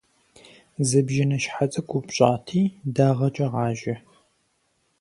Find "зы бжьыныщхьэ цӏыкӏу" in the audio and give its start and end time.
0.87-1.97